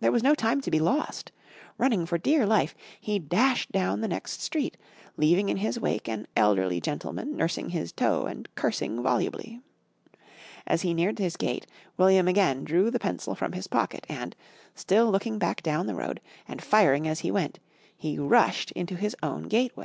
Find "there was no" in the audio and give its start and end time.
0.00-0.34